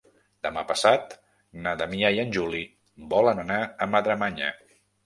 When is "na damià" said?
1.67-2.11